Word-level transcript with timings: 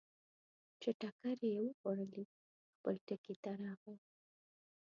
چې 0.81 0.89
ټکرې 0.99 1.47
یې 1.57 1.63
وخوړلې، 1.67 2.23
خپل 2.75 2.95
ټکي 3.07 3.35
ته 3.43 3.51
راغی. 3.61 3.95